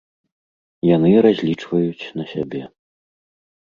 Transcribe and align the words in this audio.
Яны 0.95 1.11
разлічваюць 1.27 2.09
на 2.19 2.23
сябе. 2.35 2.61